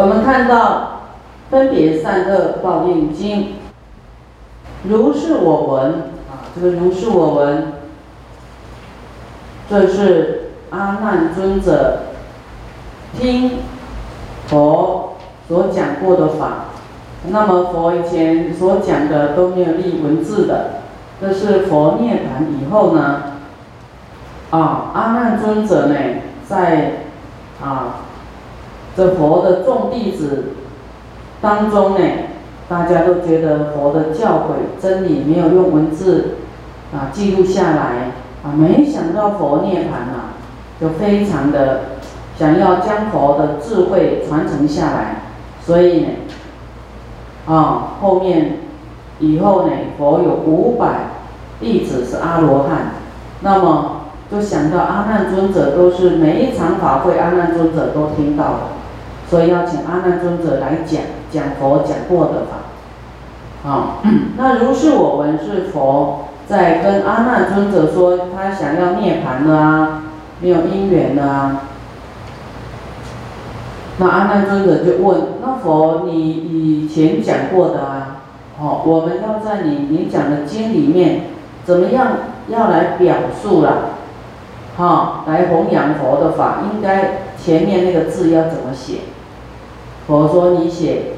[0.00, 1.02] 我们看到
[1.50, 3.56] 分别善恶报应经，
[4.84, 5.92] 如是我闻
[6.30, 7.74] 啊，这个如是我闻，
[9.68, 11.98] 这是阿难尊者
[13.12, 13.58] 听
[14.46, 15.16] 佛
[15.46, 16.64] 所讲过的法。
[17.28, 20.80] 那么佛以前所讲的都没有立文字的，
[21.20, 23.22] 这是佛涅槃以后呢，
[24.48, 25.94] 啊，阿难尊者呢，
[26.48, 27.02] 在
[27.62, 27.96] 啊，
[29.00, 30.48] 这佛的众弟子
[31.40, 32.06] 当中呢，
[32.68, 36.34] 大家都觉得佛的教诲真理没有用文字
[36.92, 38.12] 啊记录下来
[38.44, 40.36] 啊，没想到佛涅槃啊，
[40.78, 41.80] 就非常的
[42.38, 45.22] 想要将佛的智慧传承下来，
[45.64, 46.08] 所以呢。
[47.46, 48.58] 啊，后面
[49.18, 50.88] 以后呢，佛有五百
[51.58, 52.92] 弟子是阿罗汉，
[53.40, 58.60] 那么就想到阿难尊者都是每一场法会，阿难尊者都听到了，
[59.30, 63.70] 所以要请阿难尊者来讲讲佛讲过的法。
[63.70, 63.98] 啊，
[64.36, 70.02] 那如是我闻是佛在跟阿难尊者说，他想要涅槃了啊，
[70.40, 71.62] 没有因缘了啊。
[73.98, 78.16] 那阿难尊者就问：那佛，你以前讲过的啊？
[78.58, 81.26] 哦，我们要在你你讲的经里面，
[81.64, 82.08] 怎么样
[82.48, 83.90] 要来表述了？
[84.76, 89.00] 哈，来弘扬佛的法，应该前面那个字要怎么写？
[90.10, 91.12] 佛说你写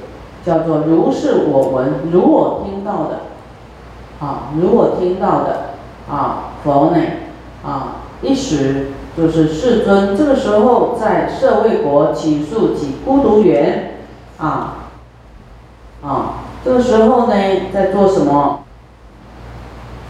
[0.45, 3.21] 叫做如是我闻，如我听到的，
[4.21, 5.71] 啊，如我听到的，
[6.11, 6.99] 啊，佛呢，
[7.65, 8.89] 啊，一时。
[9.15, 13.99] 就是世尊这个时候在舍卫国起诉几孤独园，
[14.39, 14.89] 啊，
[16.03, 16.35] 啊，
[16.65, 17.35] 这个时候呢
[17.75, 18.61] 在做什么？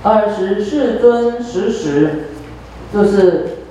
[0.04, 2.28] 二十世尊时时，
[2.94, 3.64] 就是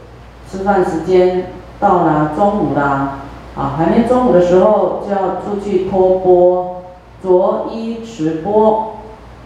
[0.52, 3.20] 吃饭时间到了中午啦，
[3.62, 6.82] 啊，还没中午的时候就要出去托钵，
[7.22, 8.94] 着衣持钵，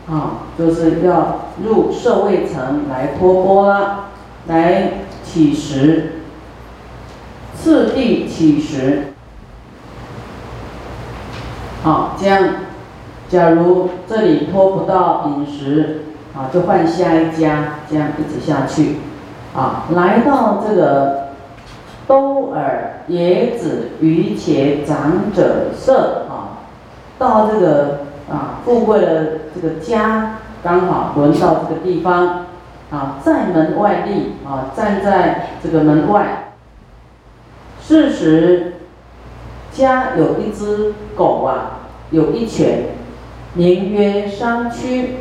[0.10, 4.06] 啊，就是要入社会层来托钵啦，
[4.48, 4.92] 来。
[5.28, 6.22] 起食，
[7.58, 9.08] 次第起食。
[11.84, 12.42] 好，这样，
[13.28, 16.04] 假如这里拖不到饮食，
[16.34, 18.98] 啊，就换下一家，这样一直下去，
[19.54, 21.25] 啊，来到这个
[22.08, 26.62] 兜尔野子于且长者舍，啊，
[27.18, 28.00] 到这个
[28.30, 32.46] 啊富贵的这个家，刚好轮到这个地方。
[32.92, 36.54] 啊，在门外立啊，站在这个门外。
[37.82, 38.76] 事实
[39.72, 41.80] 家有一只狗啊，
[42.12, 42.90] 有一犬，
[43.56, 45.16] 名曰商区，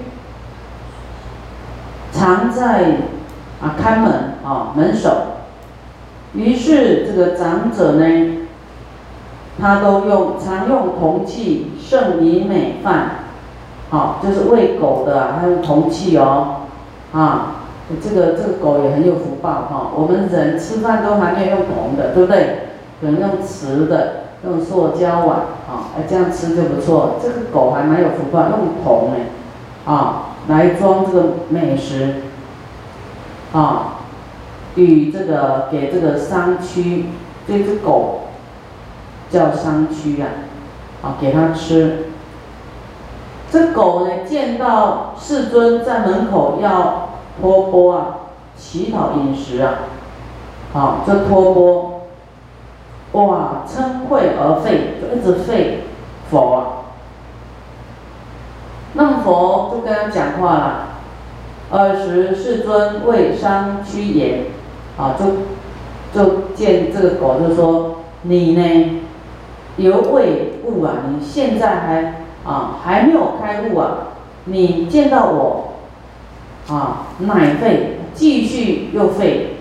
[2.13, 2.99] 常在
[3.63, 5.34] 啊看门啊门首。
[6.35, 8.39] 于是这个长者呢，
[9.61, 13.11] 他都用常用铜器盛米美饭，
[13.91, 16.57] 好，就是喂狗的，他用铜器哦。
[17.13, 17.63] 啊，
[18.03, 19.93] 这个这个狗也很有福报哈。
[19.95, 22.59] 我们人吃饭都还没有用铜的，对不对？
[23.01, 25.37] 可能用瓷的，用塑胶碗
[25.69, 27.21] 啊，哎这样吃就不错。
[27.23, 32.15] 这个狗还蛮有福报，用铜哎，啊，来装这个美食，
[33.53, 33.99] 啊，
[34.77, 37.07] 与这个给这个商区
[37.47, 38.23] 这只狗
[39.31, 40.29] 叫商区啊，
[41.03, 42.07] 啊，给它吃。
[43.51, 48.07] 这狗呢，见到世尊在门口要托钵啊，
[48.57, 49.75] 乞讨饮食啊，
[50.73, 52.01] 好，这托钵，
[53.13, 55.85] 哇，称会而废，就一直废
[56.31, 56.59] 佛啊。
[58.95, 60.87] 那么佛就跟他讲话了，
[61.71, 64.47] 二十世尊为商屈言，
[64.97, 65.25] 啊，就
[66.13, 69.03] 就见这个狗就说，你呢，
[69.77, 72.15] 犹未悟啊，你现在还。
[72.45, 73.97] 啊，还没有开悟啊！
[74.45, 75.77] 你见到我，
[76.69, 79.57] 啊，乃废，继续又废，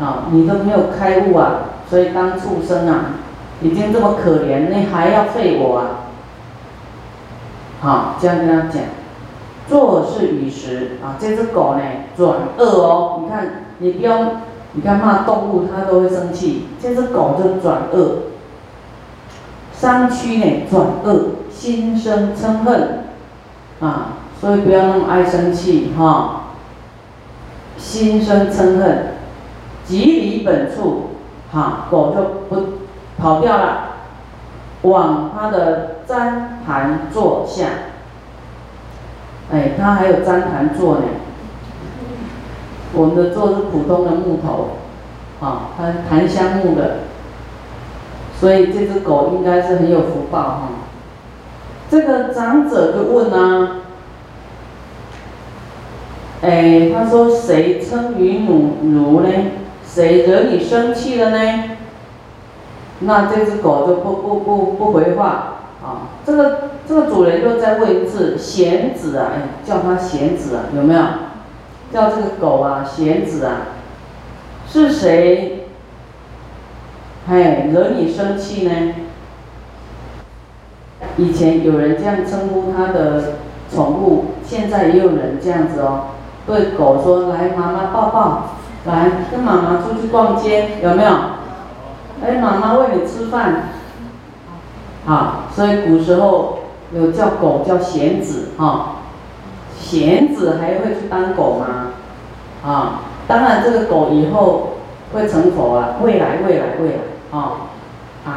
[0.00, 1.64] 啊，你都没有开悟啊！
[1.90, 3.10] 所以当畜生啊，
[3.60, 6.08] 已经这么可怜，你还要废我啊！
[7.82, 8.84] 好，这样跟他讲，
[9.68, 11.82] 做事与时啊，这只狗呢
[12.16, 14.42] 转恶哦，你看，你不要，
[14.72, 18.30] 你看骂动物它都会生气，这只狗就转恶，
[19.74, 21.42] 山区呢转恶。
[21.50, 23.04] 心生嗔恨，
[23.80, 26.54] 啊，所以不要那么爱生气哈。
[27.76, 29.14] 心生嗔恨，
[29.84, 31.10] 即离本处，
[31.52, 32.64] 哈，狗就不
[33.18, 33.78] 跑掉了，
[34.82, 36.32] 往他的旃
[36.66, 37.66] 檀坐下。
[39.52, 41.04] 哎，他还有旃檀坐呢。
[42.94, 44.76] 我们的坐是普通的木头，
[45.40, 46.98] 啊，它檀香木的，
[48.38, 50.68] 所以这只狗应该是很有福报哈。
[51.90, 53.76] 这个长者就问啊，
[56.42, 59.28] 哎，他说谁称于母奴呢？
[59.86, 61.64] 谁惹你生气了呢？
[63.00, 66.08] 那这只狗就不不不不回话啊。
[66.24, 71.00] 这个这个主人又在问一次，贤子啊，哎，叫他贤子啊，有没有？
[71.92, 73.56] 叫这个狗啊，贤子啊，
[74.66, 75.66] 是谁？
[77.28, 78.94] 哎，惹你生气呢？
[81.16, 83.34] 以前有人这样称呼他的
[83.72, 86.04] 宠物，现在也有人这样子哦，
[86.46, 88.56] 对狗说：“来，妈妈抱抱，
[88.86, 91.10] 来跟妈妈出去逛街，有没有？”
[92.24, 93.64] 哎，妈妈喂你吃饭。
[95.04, 96.60] 好，所以古时候
[96.94, 99.01] 有叫狗叫贤子啊，
[99.82, 101.90] 贤子还会去当狗吗？
[102.64, 104.74] 啊，当然这个狗以后
[105.12, 107.68] 会成佛了，未来未来未来啊
[108.24, 108.32] 啊。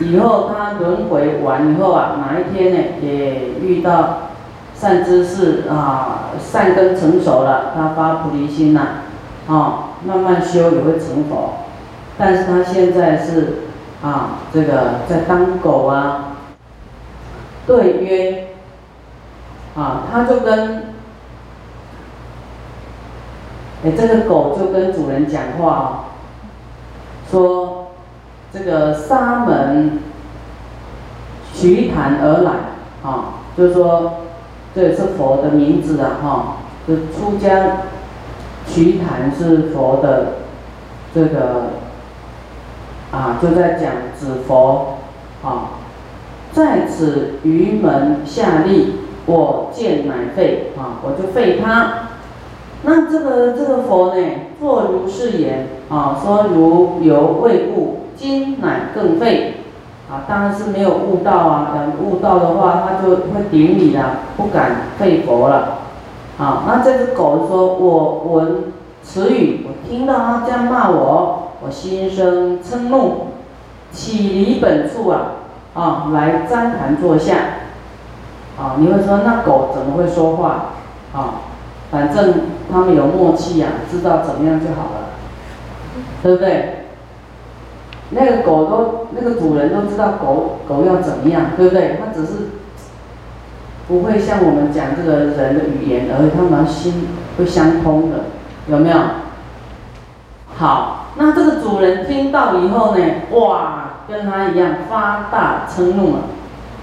[0.00, 4.30] 以后他轮回完以后啊，哪一天呢，也遇到
[4.74, 8.80] 善知识啊，善根成熟了，他发菩提心呐，
[9.48, 11.54] 啊，慢慢修也会成佛。
[12.16, 13.58] 但是他现在是
[14.02, 16.36] 啊，这个在当狗啊，
[17.66, 18.43] 对曰，
[19.76, 20.94] 啊，他就跟，
[23.84, 26.04] 哎，这个狗就跟主人讲话，
[27.30, 27.80] 说。
[28.56, 29.98] 这个沙门
[31.52, 32.52] 瞿昙而来，
[33.02, 34.12] 啊，就是说
[34.72, 36.56] 这也是佛的名字啊，哈，
[36.86, 37.78] 就出家
[38.64, 40.34] 瞿昙是佛的
[41.12, 41.70] 这个
[43.10, 44.98] 啊，就在讲指佛
[45.42, 45.70] 啊，
[46.52, 52.08] 在此于门下立，我见乃废啊，我就废他。
[52.82, 54.22] 那这个这个佛呢，
[54.60, 58.00] 作如是言啊，说如有未悟。
[58.16, 59.54] 今乃更废，
[60.08, 61.72] 啊，当然是没有悟道啊。
[61.74, 65.78] 等悟道的话，他就会顶礼了，不敢废佛了。
[66.38, 68.72] 啊，那这只狗说：“我闻
[69.02, 73.28] 此语，我听到他这样骂我，我心生嗔怒，
[73.90, 75.32] 起离本处啊，
[75.74, 77.34] 啊，来旃檀坐下。
[78.58, 80.66] 啊，你会说那狗怎么会说话？
[81.12, 81.34] 啊，
[81.90, 82.34] 反正
[82.70, 85.10] 他们有默契呀，知道怎么样就好了，
[86.22, 86.80] 对不对？”
[88.10, 91.98] 那个狗都，那个主人都知道狗狗要怎么样，对不对？
[91.98, 92.32] 它只是
[93.88, 97.08] 不会像我们讲这个人的语言，而他们心
[97.38, 98.24] 会相通的，
[98.68, 98.96] 有没有？
[100.56, 106.18] 好，那这个主人听到以后呢，哇，跟他一样发大嗔怒了，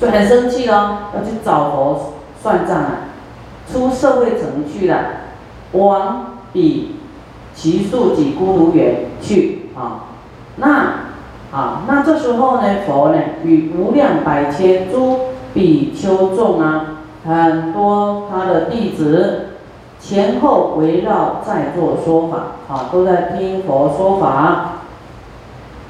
[0.02, 2.92] 就很生气哦，要去找佛算账啊，
[3.72, 4.98] 出社会城去了，
[5.74, 6.96] 往比
[7.54, 10.10] 其数几孤独园去啊，
[10.56, 11.12] 那。
[11.52, 15.20] 啊，那这时候呢，佛呢与无量百千诸
[15.54, 19.48] 比丘众啊，很多他的弟子
[20.00, 22.38] 前后围绕在做说法，
[22.74, 24.76] 啊，都在听佛说法。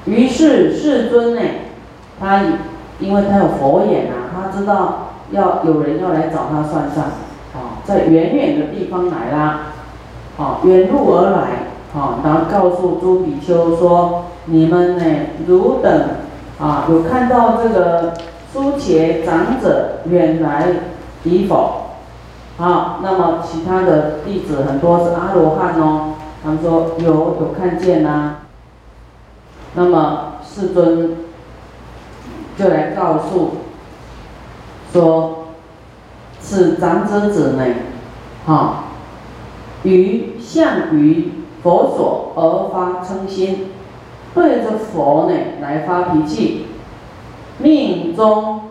[0.05, 1.41] 于是世尊呢，
[2.19, 2.41] 他
[3.01, 7.03] 因为他有佛眼啊，他知道要有人要来找他算账，
[7.53, 9.59] 啊，在远远的地方来啦，
[10.37, 11.71] 啊，远路而来。
[11.93, 15.03] 啊，然后告诉诸比丘说：“你们呢，
[15.45, 15.91] 汝等
[16.57, 18.13] 啊，有看到这个
[18.49, 20.69] 苏且长者远来
[21.23, 21.87] 与否？
[22.57, 28.35] 啊，那么其他的弟子很多是阿罗汉哦，他们说有有看见呐。
[29.73, 31.17] 那么世尊
[32.57, 33.51] 就来告诉
[34.91, 35.47] 说，
[36.39, 37.65] 此长者子呢，
[38.45, 38.85] 啊，
[39.83, 41.31] 于向于。”
[41.61, 43.67] 佛所而发嗔心，
[44.33, 46.65] 对着佛呢来发脾气，
[47.59, 48.61] 命中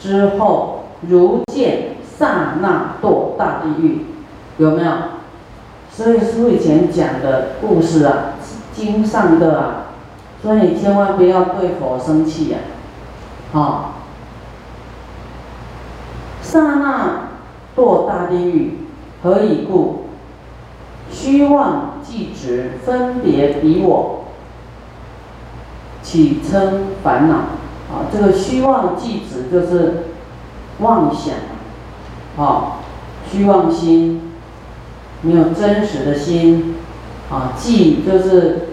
[0.00, 4.06] 之后如见刹那堕大地狱，
[4.58, 4.90] 有没有？
[5.88, 8.34] 所以师父以前讲的故事啊，
[8.72, 9.84] 经上的啊，
[10.42, 12.58] 所以你千万不要对佛生气呀，
[13.54, 13.94] 啊，
[16.42, 17.28] 刹那
[17.76, 18.78] 堕大地狱，
[19.22, 20.06] 何以故？
[21.10, 24.24] 虚妄即执，分别彼我，
[26.02, 27.34] 起称烦恼
[27.94, 28.10] 啊！
[28.12, 30.06] 这个虚妄即执就是
[30.80, 31.34] 妄想
[32.36, 32.78] 啊，
[33.30, 34.32] 虚妄心，
[35.22, 36.74] 没有真实的心
[37.30, 37.52] 啊。
[37.56, 38.70] 计就是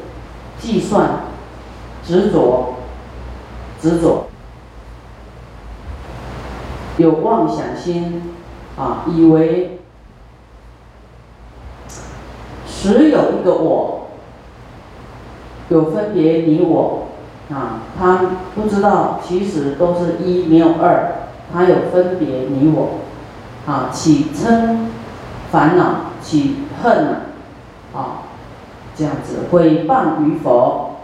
[0.59, 1.25] 计算，
[2.03, 2.77] 执着，
[3.79, 4.30] 执着，
[7.01, 8.31] 有妄想心
[8.77, 9.77] 啊，以为。
[12.83, 14.07] 只有一个我，
[15.69, 17.09] 有分别你我，
[17.51, 18.21] 啊，他
[18.55, 23.01] 不知道其实都是一没有二，他有分别你我，
[23.71, 24.87] 啊，起嗔
[25.51, 27.17] 烦恼，起恨
[27.93, 28.23] 啊，
[28.95, 30.95] 这样子毁谤于佛，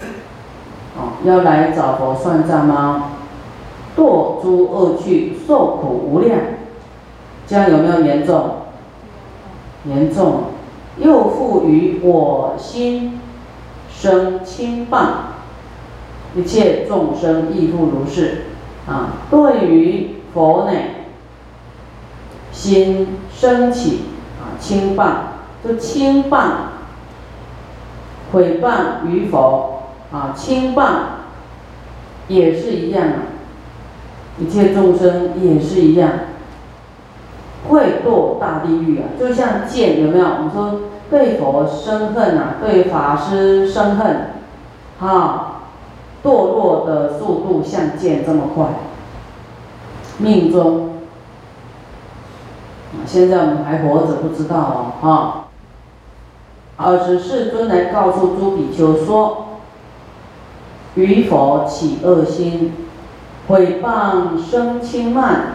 [0.94, 3.12] 啊，要来找佛算账吗？
[3.96, 6.38] 堕诸恶趣，受苦无量，
[7.46, 8.50] 这样有没有严重？
[9.86, 10.44] 严重，
[10.98, 13.18] 又复于我心
[13.90, 15.06] 生轻谤，
[16.34, 18.42] 一切众生亦复如是。
[18.86, 20.78] 啊，对于佛呢，
[22.52, 24.02] 心升起
[24.38, 25.12] 啊轻谤，
[25.64, 26.50] 就轻谤，
[28.32, 30.88] 毁谤与否啊轻谤，
[32.28, 33.22] 也是一样啊。
[34.38, 36.10] 一切众生也是一样，
[37.68, 39.08] 会堕大地狱啊！
[39.18, 40.24] 就像剑有没有？
[40.26, 44.32] 我们说对佛生恨啊，对法师生恨，
[45.00, 45.62] 哈，
[46.22, 48.66] 堕落的速度像剑这么快。
[50.18, 50.90] 命中，
[53.06, 55.42] 现在我们还活着，不知道哦，哈。
[56.76, 59.46] 尔时世尊来告诉诸比丘说：
[60.94, 62.74] 于佛起恶心。
[63.48, 65.52] 毁谤生轻慢，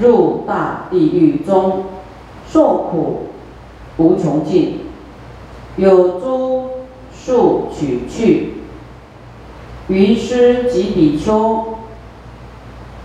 [0.00, 1.84] 入大地狱中，
[2.48, 3.28] 受苦
[3.98, 4.80] 无穷尽，
[5.76, 6.70] 有诸
[7.12, 8.54] 数取去。
[9.86, 11.78] 于师及比丘，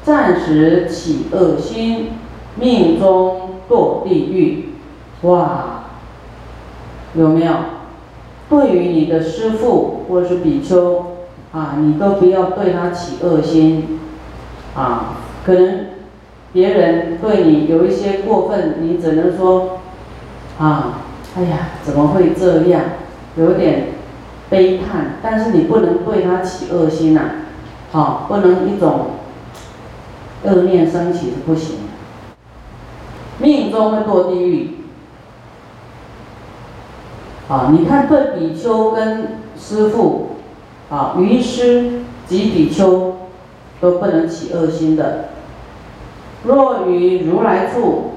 [0.04, 2.14] 暂时起恶心，
[2.56, 4.70] 命中堕地狱。
[5.22, 5.86] 哇，
[7.16, 7.54] 有没有？
[8.50, 11.15] 对于你的师父或是比丘。
[11.56, 13.98] 啊，你都不要对他起恶心，
[14.76, 15.86] 啊，可能
[16.52, 19.80] 别人对你有一些过分，你只能说，
[20.60, 21.00] 啊，
[21.38, 22.82] 哎呀，怎么会这样？
[23.38, 23.88] 有点
[24.50, 27.22] 悲叹，但是你不能对他起恶心呐，
[27.94, 29.12] 啊，不能一种
[30.44, 31.78] 恶念升起是不行，
[33.38, 34.72] 命中会堕地狱。
[37.48, 40.32] 啊，你看对比丘跟师父。
[40.90, 43.16] 啊，于师及比丘
[43.82, 45.30] 都不能起恶心的。
[46.44, 48.12] 若于如来处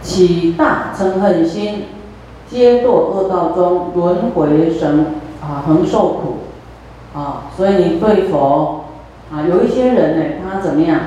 [0.00, 1.84] 起大嗔恨心，
[2.48, 6.38] 皆堕恶道中，轮回神啊，恒受苦
[7.14, 7.50] 啊。
[7.54, 8.86] 所以你对佛
[9.30, 11.00] 啊，有一些人呢，他怎么样？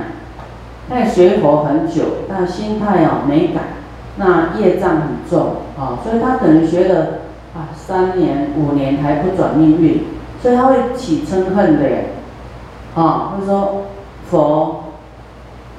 [0.88, 3.62] 他学佛很久，但心态啊没改，
[4.18, 7.21] 那业障很重啊，所以他可能学的。
[7.54, 10.06] 啊，三年五年还不转命运，
[10.42, 12.14] 所以他会起嗔恨的耶。
[12.96, 13.84] 啊，会说
[14.30, 14.84] 佛，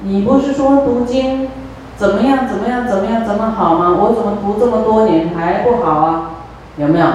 [0.02, 1.48] 你不是说读经
[1.96, 3.96] 怎么样怎么样怎么样怎么好吗？
[3.98, 6.30] 我怎么读这么多年还不好啊？
[6.76, 7.06] 有没有？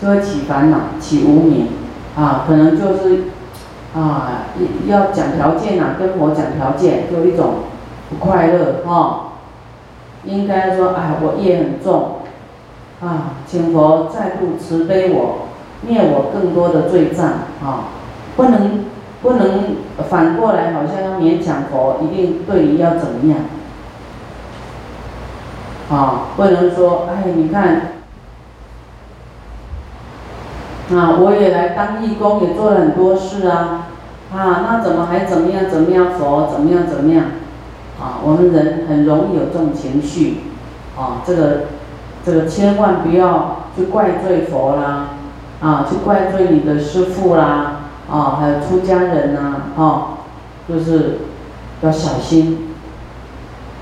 [0.00, 1.68] 就会起烦恼，起无名，
[2.16, 3.24] 啊，可能就是
[3.94, 4.44] 啊，
[4.86, 7.54] 要讲条件呐，跟佛讲条件，就一种
[8.10, 9.32] 不快乐哈。
[10.24, 12.15] 应该说，哎，我业很重。
[12.98, 15.48] 啊，请佛再度慈悲我，
[15.82, 17.26] 灭我更多的罪障
[17.62, 17.92] 啊！
[18.36, 18.86] 不能
[19.20, 19.76] 不能
[20.08, 23.38] 反过来，好像要勉强佛一定对你要怎么样
[25.90, 26.28] 啊？
[26.36, 27.92] 不能说哎，你看
[30.90, 33.88] 啊，我也来当义工，也做了很多事啊
[34.34, 36.18] 啊，那怎么还怎么样怎么样？
[36.18, 37.26] 佛怎么样怎么样？
[38.00, 40.38] 啊，我们人很容易有这种情绪
[40.98, 41.60] 啊，这个。
[42.26, 45.10] 这个千万不要去怪罪佛啦，
[45.60, 50.18] 啊，去怪罪你的师父啦，啊，还有出家人呐，啊，
[50.68, 51.18] 就是
[51.82, 52.74] 要小心。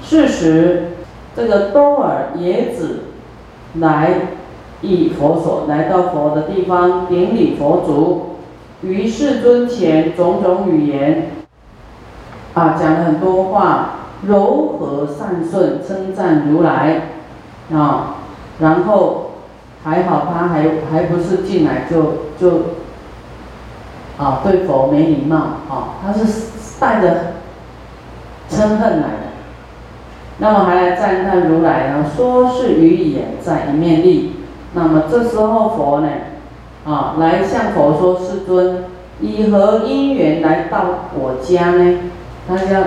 [0.03, 0.89] 事实，
[1.35, 3.05] 这个多尔耶子
[3.77, 4.11] 来
[4.83, 8.37] 诣佛所，来到佛的地方顶礼佛足，
[8.83, 11.31] 于世尊前种种语言，
[12.53, 13.91] 啊，讲了很多话，
[14.27, 17.09] 柔和善顺，称赞如来，
[17.73, 18.14] 啊。
[18.61, 19.33] 然后
[19.83, 22.61] 还好，他还还不是进来就就
[24.17, 25.37] 啊对佛没礼貌
[25.69, 26.25] 啊，他是
[26.79, 27.35] 带着
[28.51, 29.25] 嗔恨来的。
[30.39, 34.37] 那么还来赞叹如来呢，说是语言在一面立。
[34.75, 36.09] 那么这时候佛呢
[36.85, 38.85] 啊来向佛说：“世尊，
[39.21, 40.85] 以何因缘来到
[41.15, 41.99] 我家呢？”
[42.49, 42.81] 他要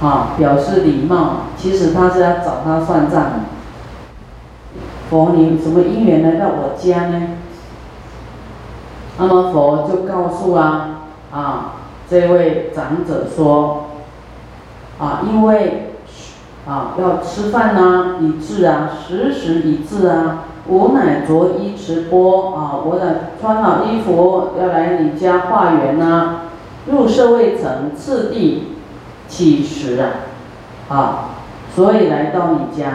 [0.00, 3.40] 啊表示礼貌，其实他是要找他算账的。
[5.10, 7.20] 佛，你什么因缘来到我家呢？
[9.18, 11.00] 那么佛就告诉啊
[11.30, 11.74] 啊
[12.08, 13.86] 这位长者说，
[14.98, 15.94] 啊因为
[16.66, 26.42] 啊要吃饭呐，以至啊时时以至啊，吾乃着衣持钵啊，我乃穿好衣服要来你家化缘呐。
[26.86, 28.68] 入社未曾，次第
[29.28, 30.06] 起时啊，
[30.88, 31.24] 啊，
[31.74, 32.86] 所以来到你家，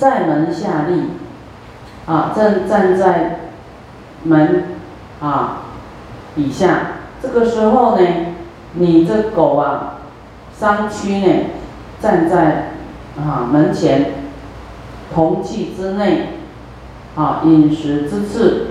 [0.00, 1.10] 在门下立，
[2.06, 3.40] 啊，正站在
[4.22, 4.64] 门
[5.20, 5.58] 啊
[6.34, 6.92] 底下。
[7.22, 8.06] 这个时候呢，
[8.72, 9.98] 你这狗啊，
[10.54, 11.50] 三区呢，
[12.00, 12.70] 站在
[13.18, 14.12] 啊门前，
[15.14, 16.28] 铜器之内。
[17.16, 18.68] 啊，饮食之次。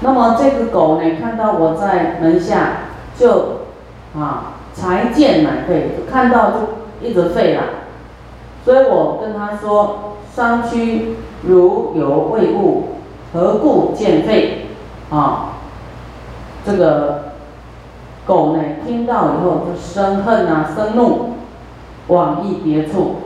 [0.00, 2.70] 那么这个狗呢，看到我在门下，
[3.16, 3.66] 就
[4.18, 7.62] 啊，才见乃吠，看到就一直吠了。
[8.64, 12.88] 所以我跟他说：“伤躯如有未物，
[13.32, 14.66] 何故见废？”
[15.10, 15.54] 啊，
[16.64, 17.32] 这个
[18.26, 21.30] 狗呢，听到以后就生恨啊，生怒，
[22.08, 23.16] 往一别处。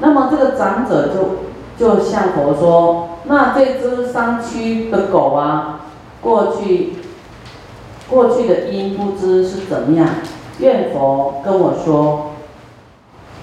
[0.00, 1.38] 那么这个长者就
[1.78, 5.82] 就向佛说：“那这只伤躯的狗啊，
[6.20, 6.94] 过去
[8.10, 10.08] 过去的因不知是怎么样？
[10.58, 12.26] 愿佛跟我说。”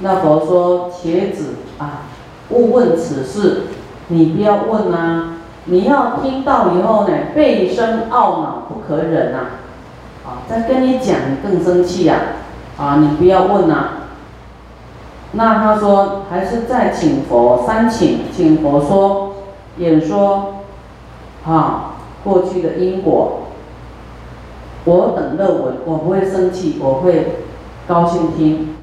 [0.02, 2.04] 那佛说：“茄子啊，
[2.50, 3.64] 勿问此事，
[4.08, 5.36] 你不要问啊！
[5.66, 9.40] 你要听到以后呢，倍生懊恼，不可忍呐！
[10.26, 12.16] 啊，再跟你讲，你更生气呀！
[12.78, 13.90] 啊，你不要问呐！”
[15.34, 19.36] 那他说还是再请佛三请，请佛说
[19.78, 20.56] 演说，
[21.46, 23.42] 啊，过去的因果，
[24.86, 27.44] 我等乐闻，我不会生气，我会
[27.86, 28.79] 高兴听。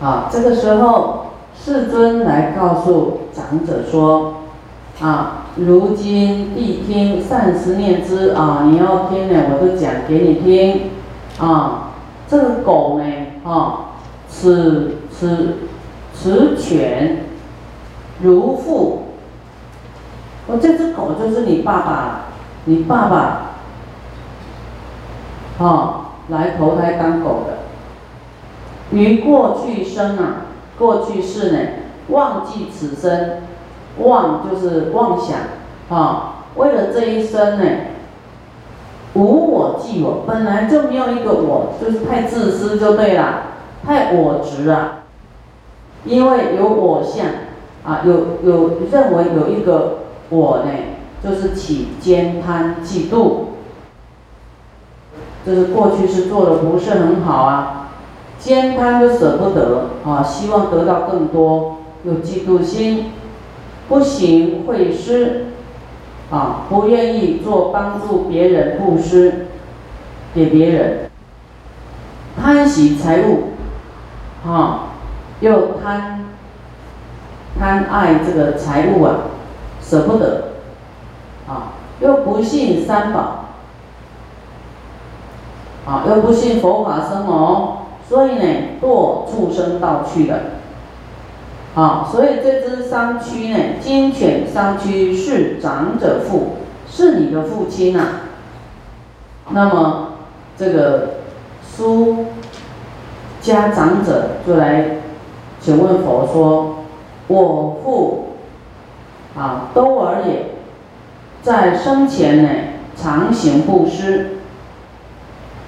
[0.00, 4.34] 啊，这个时候世尊来告诉长者说，
[5.00, 10.90] 啊，如今谛听善思念之啊，你要听呢，我就讲给你听。
[11.38, 11.92] 啊，
[12.28, 13.04] 这个狗呢，
[13.44, 13.86] 啊。
[14.32, 15.56] 此此
[16.14, 17.24] 此犬
[18.22, 19.06] 如父，
[20.46, 22.20] 我这只狗就是你爸爸，
[22.66, 23.08] 你爸
[25.58, 27.59] 爸，啊，来投胎当狗的。
[28.90, 30.46] 于过去生啊，
[30.78, 31.58] 过去世呢，
[32.08, 33.42] 忘记此生，
[33.98, 35.38] 忘就是妄想
[35.96, 36.44] 啊。
[36.56, 37.64] 为了这一生呢，
[39.14, 43.42] 无我即我，本来就没有一个我，就是太自私就对了。
[43.86, 45.04] 太我执啊，
[46.04, 47.26] 因为有我相
[47.84, 50.70] 啊，有有认为有一个我呢，
[51.22, 53.46] 就是起奸贪嫉妒，
[55.46, 57.79] 就是过去是做的不是很好啊，
[58.40, 63.12] 奸贪就舍不得啊，希望得到更多，有嫉妒心，
[63.88, 65.46] 不行会施
[66.30, 69.46] 啊，不愿意做帮助别人布施
[70.34, 71.10] 给别人，
[72.40, 73.50] 贪喜财物。
[74.42, 74.94] 啊，
[75.40, 76.24] 又贪
[77.58, 79.16] 贪爱这个财物啊，
[79.82, 80.44] 舍不得，
[81.46, 83.50] 啊，又不信三宝，
[85.84, 87.79] 啊，又不信佛法僧哦，
[88.10, 88.44] 所以呢，
[88.82, 90.36] 堕畜生道去了，
[91.76, 96.56] 啊，所以这只伤躯呢，金犬伤躯是长者父，
[96.90, 98.06] 是你的父亲呐，
[99.50, 100.08] 那么
[100.58, 101.20] 这个
[101.64, 102.26] 书。
[103.40, 104.98] 家长者就来
[105.62, 106.84] 请问佛说
[107.26, 108.34] ：“我父
[109.34, 110.56] 啊，兜儿也，
[111.40, 112.50] 在生前呢，
[112.94, 114.40] 常行布施，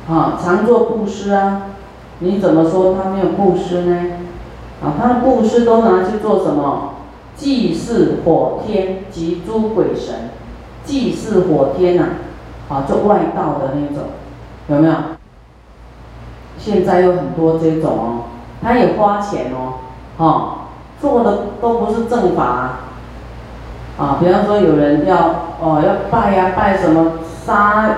[0.06, 1.62] 啊，常做布施啊。
[2.22, 3.96] 你怎么说他没有布施呢？
[4.82, 6.94] 啊，他的布施都拿去做什么？
[7.36, 10.30] 祭祀火天及诸鬼神，
[10.84, 12.04] 祭祀火天呐，
[12.68, 14.04] 啊，做外道的那种，
[14.68, 14.94] 有没有？”
[16.58, 18.24] 现在有很多这种哦，
[18.62, 19.74] 他也花钱哦，
[20.18, 20.58] 哈，
[21.00, 22.80] 做的都不是正法啊，
[23.98, 25.16] 啊，比方说有人要
[25.60, 27.12] 哦要拜呀拜什么
[27.44, 27.96] 杀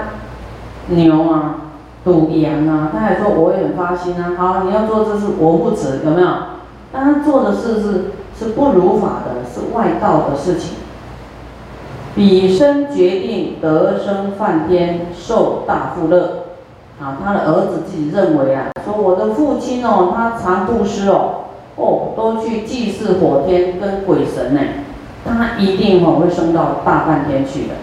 [0.88, 1.56] 牛啊、
[2.04, 6.28] 赌羊啊，他还说我也很发心啊，好，你要做这是我不止有没有？
[6.92, 8.04] 但他做的事是
[8.38, 10.76] 是不如法的，是外道的事情。
[12.14, 16.44] 彼生决定得生梵天，受大富乐。
[17.00, 24.60] 啊，他的儿子自己认为啊，说我的父亲哦，他常布施哦，哦，都去祭祀火天跟鬼神呢，
[25.24, 27.74] 他一定哦会升到大梵天去的，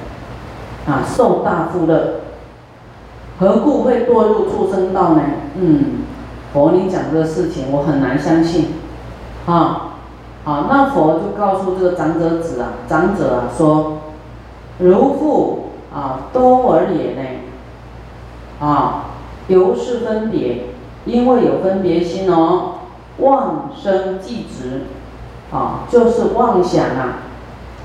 [0.90, 2.21] 啊，受大富乐，
[3.42, 5.22] 何故会堕入畜生道呢？
[5.56, 6.04] 嗯，
[6.54, 8.68] 佛你讲这个事情我很难相信，
[9.48, 9.96] 啊，
[10.44, 13.98] 好，那佛就告诉这个长者子啊，长者啊说，
[14.78, 17.30] 如父啊，多尔也呢。
[18.60, 19.06] 啊，
[19.48, 20.66] 由是分别，
[21.06, 22.74] 因为有分别心哦，
[23.18, 24.82] 妄生即执，
[25.52, 27.26] 啊，就是妄想啊，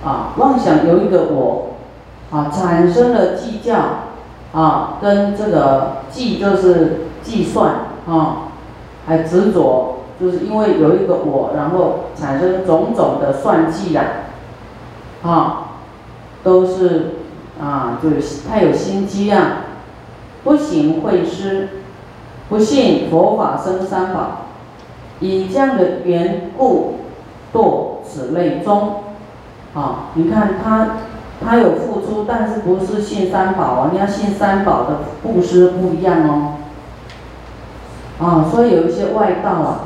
[0.05, 1.69] 啊，妄想有一个我，
[2.31, 3.75] 啊，产生了计较，
[4.57, 7.75] 啊，跟这个计就是计算
[8.09, 8.49] 啊，
[9.07, 14.05] 还执着，就是因为有一个我，然后产生种种的算计呀，
[15.23, 15.69] 啊，
[16.43, 17.17] 都是
[17.61, 19.65] 啊，就是太有心机啊，
[20.43, 21.69] 不行会失，
[22.49, 24.47] 不信佛法生三宝，
[25.21, 26.95] 以这样的缘故。
[27.55, 28.97] 堕此类中，
[29.73, 30.97] 啊，你看他，
[31.45, 33.91] 他有付出，但是不是信三宝啊？
[33.93, 36.55] 你要信三宝的布施不一样哦，
[38.19, 39.81] 啊，所以有一些外道啊，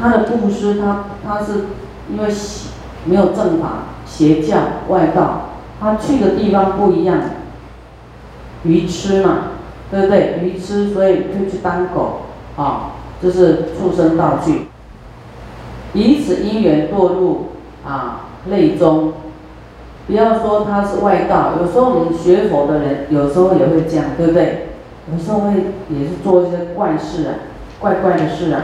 [0.00, 1.66] 他的布施他他是
[2.08, 2.70] 因为邪
[3.04, 4.56] 没有正法邪教
[4.88, 5.48] 外道，
[5.80, 7.18] 他去的地方不一样，
[8.64, 9.38] 愚痴嘛，
[9.90, 10.38] 对不对？
[10.42, 12.20] 愚痴，所以就去当狗，
[12.56, 14.68] 啊，就是畜生道具。
[15.94, 17.48] 以此因缘堕入
[17.84, 19.12] 啊内中，
[20.06, 24.68] 不要说他是外道，有时候我们学佛的人有时候也会这样，对不对？
[25.12, 25.52] 有时候会
[25.88, 27.34] 也是做一些怪事啊，
[27.80, 28.62] 怪怪的事啊，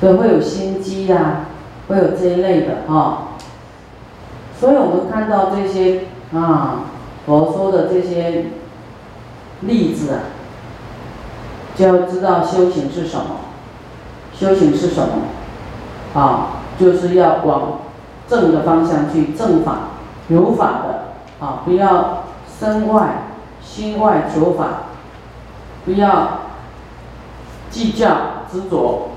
[0.00, 1.46] 对，会有心机呀，
[1.88, 3.28] 会有这一类的啊。
[4.58, 6.84] 所以我们看到这些啊，
[7.26, 8.46] 佛说的这些
[9.60, 10.20] 例子啊，
[11.76, 13.24] 就要知道修行是什么。
[14.34, 16.20] 修行是什么？
[16.20, 17.80] 啊，就是要往
[18.28, 19.76] 正的方向去，正法、
[20.28, 22.24] 有法的啊，不要
[22.58, 23.22] 身外、
[23.62, 24.66] 心外求法，
[25.84, 26.40] 不要
[27.70, 28.08] 计较
[28.50, 29.08] 执着。